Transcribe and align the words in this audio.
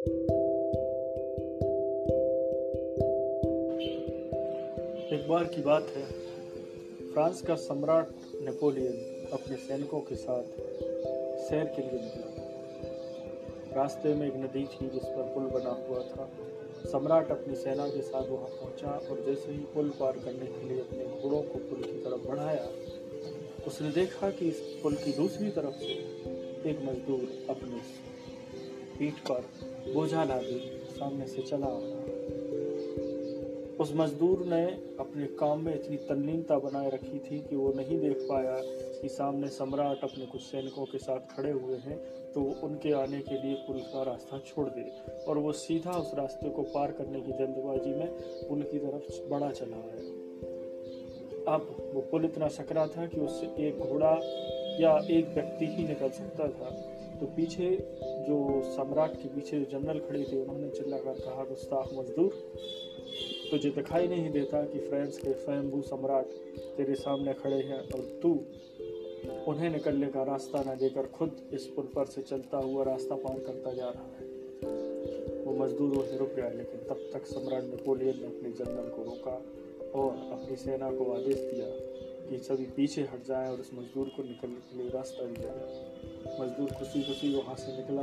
एक 0.00 0.08
बार 5.28 5.44
की 5.44 5.62
बात 5.62 5.86
है। 5.88 6.02
फ्रांस 7.12 7.42
का 7.42 7.54
सम्राट 7.54 8.08
नेपोलियन 8.40 9.28
अपने 9.32 9.56
सैनिकों 9.56 10.00
के 10.00 10.14
साथ 10.14 10.42
सैर 11.38 11.64
के 11.64 11.82
लिए 11.82 12.00
निकला। 12.00 12.44
रास्ते 13.76 14.14
में 14.14 14.26
एक 14.26 14.36
नदी 14.36 14.64
थी, 14.64 14.88
जिस 14.88 15.04
पर 15.04 15.22
पुल 15.22 15.42
बना 15.42 15.70
हुआ 15.70 15.98
था। 15.98 16.30
सम्राट 16.86 17.30
अपनी 17.30 17.54
सेना 17.54 17.88
के 17.88 18.02
साथ 18.02 18.22
वहाँ 18.22 18.48
पहुँचा 18.48 18.90
और 19.10 19.24
जैसे 19.26 19.52
ही 19.52 19.58
पुल 19.58 19.88
पार 19.88 20.12
करने 20.12 20.46
के 20.46 20.68
लिए 20.68 20.80
अपने 20.80 21.04
घोड़ों 21.04 21.42
को 21.42 21.58
पुल 21.58 21.82
की 21.82 21.98
तरफ़ 21.98 22.28
बढ़ाया, 22.28 22.68
उसने 23.66 23.90
देखा 23.90 24.30
कि 24.30 24.48
इस 24.48 24.60
पुल 24.82 24.94
की 24.94 25.12
दूसरी 25.12 25.50
तरफ़ 25.50 25.74
से 25.74 25.92
एक 26.70 26.78
मजदूर 26.82 27.46
अपनी 27.50 27.80
पीठ 29.00 29.14
पर 29.30 29.44
बोझा 29.94 30.24
लादे 30.24 30.58
सामने 30.90 31.26
से 31.26 31.42
चला 31.42 31.66
आ 31.66 31.78
रहा। 31.82 32.00
उस 33.80 33.92
मजदूर 33.96 34.46
ने 34.46 34.64
अपने 35.00 35.26
काम 35.26 35.64
में 35.64 35.74
इतनी 35.74 35.96
तल्लीनता 35.96 36.58
बनाए 36.58 36.90
रखी 36.90 37.18
थी 37.18 37.38
कि 37.40 37.56
वो 37.56 37.72
नहीं 37.72 37.98
देख 38.00 38.16
पाया 38.16 38.56
कि 39.02 39.08
सामने 39.08 39.48
सम्राट 39.48 40.04
अपने 40.04 40.26
कुछ 40.26 40.42
सैनिकों 40.42 40.84
के 40.84 40.98
साथ 40.98 41.36
खड़े 41.36 41.50
हुए 41.50 41.76
हैं 41.76 41.96
तो 42.32 42.42
उनके 42.62 42.92
आने 42.92 43.20
के 43.20 43.34
लिए 43.42 43.54
पुल 43.54 43.78
का 43.78 44.02
रास्ता 44.02 44.38
छोड़ 44.38 44.68
दे 44.68 44.84
और 45.28 45.38
वो 45.38 45.52
सीधा 45.52 45.90
उस 45.90 46.14
रास्ते 46.14 46.50
को 46.50 46.62
पार 46.62 46.92
करने 46.92 47.20
की 47.20 47.32
जल्दबाजी 47.32 47.94
में 47.94 48.08
पुल 48.48 48.62
की 48.62 48.78
तरफ़ 48.78 49.28
बढ़ा 49.30 49.50
चला 49.50 49.76
गया 49.76 51.54
अब 51.54 51.92
वो 51.94 52.00
पुल 52.00 52.24
इतना 52.24 52.48
सकरा 52.48 52.86
था 52.86 53.06
कि 53.06 53.20
उससे 53.20 53.46
एक 53.68 53.78
घोड़ा 53.78 54.14
या 54.80 55.06
एक 55.10 55.28
व्यक्ति 55.28 55.66
ही 55.66 55.88
निकल 55.88 56.10
सकता 56.10 56.48
था। 56.48 56.96
तो 57.20 57.26
पीछे 57.26 57.70
जो 58.02 58.62
सम्राट 58.64 59.16
के 59.16 59.28
पीछे 59.28 59.60
जो 59.60 59.78
जनरल 59.78 59.98
खड़े 59.98 60.24
थे, 60.24 60.36
उन्होंने 60.36 60.68
चिल्लाकर 60.68 61.12
कहा, 61.12 61.44
गुस्ताख 61.44 61.88
मजदूर, 61.94 62.30
तुझे 63.50 63.70
दिखाई 63.70 64.08
नहीं 64.08 64.30
देता 64.30 64.62
कि 64.64 64.78
फ्रांस 64.78 65.18
के 65.18 65.32
स्वयंभू 65.32 65.82
सम्राट 65.82 66.24
तेरे 66.76 66.94
सामने 66.94 67.34
खड़े 67.34 67.56
हैं 67.56 67.80
और 67.80 68.20
तू 68.22 68.40
उन्हें 69.48 69.70
निकलने 69.70 70.06
का 70.06 70.22
रास्ता 70.22 70.62
न 70.62 70.76
देकर 70.76 71.06
खुद 71.06 71.36
इस 71.52 71.66
पुल 71.66 71.84
पर 71.84 72.06
से 72.06 72.22
चलता 72.22 72.58
हुआ 72.58 72.84
रास्ता 72.84 73.14
पार 73.14 73.38
करता 73.38 73.72
जा 73.72 73.88
रहा 73.88 74.16
है। 74.20 74.28
वो 75.44 75.64
मजदूर 75.64 75.90
वहीं 75.90 76.18
रुक 76.18 76.34
गया, 76.34 76.48
लेकिन 76.48 76.80
तब 76.88 77.10
तक 77.12 77.26
सम्राट 77.26 77.62
नेपोलियन 77.62 78.20
ने 78.20 78.26
अपने 78.26 78.50
जनरल 78.50 78.88
को 78.88 79.02
रोका 79.02 79.36
और 80.00 80.10
अपनी 80.10 80.56
सेना 80.56 80.90
को 80.90 81.12
आदेश 81.12 81.36
दिया 81.36 81.66
कि 82.30 82.38
सभी 82.38 82.64
पीछे 82.64 83.02
हट 83.02 83.24
जाएँ 83.26 83.48
और 83.48 83.60
उस 83.60 83.70
मजदूर 83.74 84.08
को 84.08 84.22
निकलने 84.22 84.54
के 84.54 84.78
लिए 84.78 84.90
रास्ता 84.90 85.24
दिया 85.26 85.52
मजदूर 86.40 86.70
खुशी 86.70 87.02
खुशी 87.02 87.34
वहाँ 87.34 87.56
से 87.56 87.72
निकला 87.76 88.02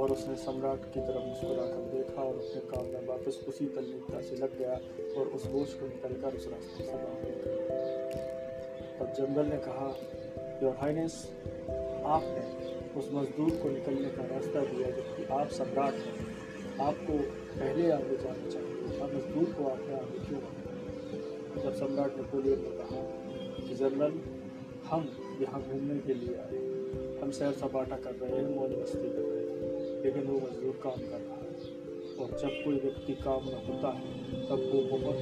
और 0.00 0.12
उसने 0.12 0.36
सम्राट 0.36 0.78
की 0.78 1.00
तरफ़ 1.00 1.26
मुस्कुराकर 1.26 1.96
देखा 1.96 2.22
और 2.22 2.34
अपने 2.34 2.60
काम 2.70 2.86
में 2.86 3.06
वापस 3.06 3.44
उसी 3.48 3.66
तल्लीनता 3.66 4.20
से 4.20 4.36
लग 4.36 4.58
गया 4.58 4.72
और 5.20 5.28
उस 5.28 5.46
बोझ 5.46 5.68
को 5.68 5.86
निकल 5.86 6.20
कर 6.20 6.36
उस 6.36 6.48
रास्ते 6.48 6.84
से 6.84 6.92
बाहर 6.92 7.24
तब 9.00 9.12
जनरल 9.12 9.46
ने 9.46 9.56
कहा, 9.56 9.96
योर 10.62 10.76
हाइनेस, 10.76 11.32
आपने 12.04 12.68
उस 12.98 13.10
मजदूर 13.12 13.50
को 13.50 13.70
निकलने 13.70 14.10
का 14.10 14.22
रास्ता 14.22 14.60
दिया 14.60 14.90
जबकि 14.90 15.24
आप 15.24 15.48
सम्राट 15.48 15.94
हैं। 15.94 16.28
आपको 16.80 17.18
पहले 17.58 17.90
आगे 17.90 18.16
जाना 18.16 18.48
चाहिए 18.48 19.00
अब 19.00 19.14
मजदूर 19.14 19.54
को 19.54 19.66
आपने 19.66 19.94
आगे 19.94 20.26
क्यों 20.26 20.67
जब 21.68 21.74
सम्राट 21.74 22.16
नेपोलियन 22.16 22.58
ने 22.58 22.70
कहा 22.70 23.00
कि 23.68 23.74
जनरल 23.74 24.12
हम 24.86 25.08
यहाँ 25.40 25.62
घूमने 25.62 25.98
के 25.98 26.14
लिए 26.14 26.34
आए। 26.34 26.60
हम 27.22 27.30
सैर 27.30 27.52
सपाटा 27.52 27.96
कर 27.96 28.14
रहे 28.14 28.38
हैं, 28.40 28.56
मौज 28.56 28.70
मस्ती 28.70 29.08
कर 29.08 29.26
रहे 29.26 29.42
हैं, 29.42 30.04
लेकिन 30.04 30.22
वो 30.22 30.36
मजदूर 30.36 30.80
काम 30.84 30.96
कर 30.96 31.20
रहा 31.20 31.36
है। 31.36 31.50
और 32.16 32.38
जब 32.38 32.64
कोई 32.64 32.74
व्यक्ति 32.74 33.12
काम 33.14 33.44
में 33.46 33.66
होता 33.66 33.88
है, 33.88 34.14
तब 34.46 34.64
वो 34.72 34.98
बहुत 34.98 35.16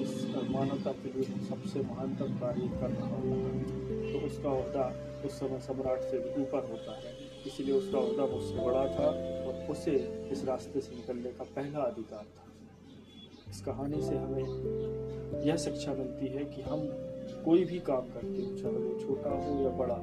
इस 0.00 0.26
मानवता 0.50 0.92
के 0.92 1.12
लिए 1.12 1.46
सबसे 1.48 1.80
महानतम 1.80 2.38
कार्य 2.38 2.68
कर 2.80 2.90
रहा 2.90 3.16
होता 3.16 3.52
है। 3.54 4.12
तो 4.12 4.26
उसका 4.26 4.50
अहदा 4.50 4.86
उस 5.24 5.32
समय 5.32 5.60
सम्राट 5.60 6.00
से 6.00 6.18
भी 6.18 6.42
ऊपर 6.42 6.68
होता 6.70 6.96
है। 6.96 7.12
इसलिए 7.46 7.74
उसका 7.74 7.98
अहदा 7.98 8.26
मुझसे 8.26 8.54
बड़ा 8.54 8.86
था 8.86 9.06
और 9.46 9.66
उसे 9.70 10.28
इस 10.32 10.44
रास्ते 10.44 10.80
से 10.80 10.96
निकलने 10.96 11.32
का 11.32 11.44
पहला 11.44 11.80
अधिकार 11.80 12.24
था। 12.24 12.43
इस 13.54 13.60
कहानी 13.60 14.00
से 14.02 14.16
हमें 14.16 15.42
यह 15.46 15.56
शिक्षा 15.56 15.94
मिलती 15.94 16.26
है 16.28 16.44
कि 16.44 16.62
हम 16.62 16.80
कोई 17.44 17.64
भी 17.64 17.78
काम 17.78 18.08
करते 18.08 18.42
हो, 18.42 18.56
चाहे 18.56 18.76
वो 18.76 18.98
छोटा 19.00 19.30
हो 19.30 19.62
या 19.62 19.70
बड़ा, 19.76 19.94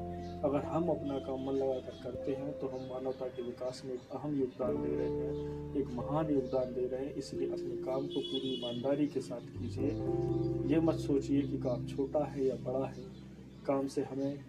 अगर 0.46 0.64
हम 0.66 0.88
अपना 0.90 1.18
काम 1.20 1.44
मन 1.48 1.54
लगा 1.54 1.74
कर 1.80 1.98
करते 2.04 2.32
हैं 2.32 2.52
तो 2.60 2.68
हम 2.68 2.88
मानवता 2.92 3.26
के 3.28 3.42
विकास 3.42 3.82
में 3.86 3.94
एक 3.94 4.16
अहम 4.16 4.40
योगदान 4.40 4.82
दे 4.84 4.96
रहे 4.96 5.10
हैं, 5.10 5.76
एक 5.76 5.88
महान 5.94 6.34
योगदान 6.34 6.74
दे 6.74 6.88
रहे 6.88 7.06
हैं। 7.06 7.14
इसलिए 7.16 7.50
अपने 7.50 7.76
काम 7.84 8.08
को 8.08 8.22
पूरी 8.22 8.54
ईमानदारी 8.54 9.08
के 9.08 9.22
साथ 9.22 9.42
कीजिए। 9.54 9.90
ये 10.74 10.80
मत 10.80 11.00
सोचिए 11.00 11.42
कि 11.42 11.58
काम 11.58 11.86
छोटा 11.88 12.24
है 12.26 12.48
या 12.48 12.56
बड़ा 12.64 12.86
है, 12.86 13.04
काम 13.68 13.88
से 13.88 14.02
हमें 14.04 14.40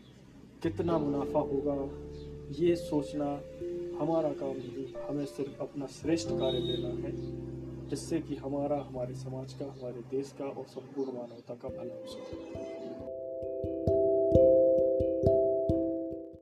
कितना 0.63 0.99
मुनाफा 0.99 1.41
होगा। 1.47 1.79
ये 2.59 2.75
सोचना 2.79 3.31
हमारा 4.01 4.33
काम 4.35 4.57
नहीं, 4.59 4.87
हमें 5.09 5.25
सिर्फ़ 5.27 5.61
अपना 5.61 5.87
श्रेष्ठ 5.93 6.29
कार्य 6.35 6.61
देना 6.63 6.89
है। 7.01 7.52
जिससे 7.93 8.21
कि 8.21 8.37
हमारा, 8.37 8.77
हमारे 8.77 9.15
समाज 9.15 9.53
का, 9.53 9.65
हमारे 9.65 10.01
देश 10.11 10.35
का 10.39 10.45
और 10.45 10.65
संपूर्ण 10.65 11.13
मानवता 11.13 11.55
का 11.55 11.69
भला 11.69 11.95
हो 11.95 12.07
सके। 12.07 13.32